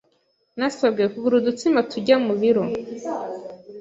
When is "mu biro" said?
2.25-2.63